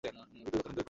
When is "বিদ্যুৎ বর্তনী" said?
0.03-0.39